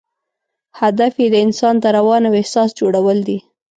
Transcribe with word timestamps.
هدف 0.81 1.13
یې 1.21 1.27
د 1.33 1.35
انسان 1.45 1.75
د 1.79 1.85
روان 1.97 2.21
او 2.27 2.33
احساس 2.41 2.69
جوړول 2.79 3.17
دي. 3.27 3.37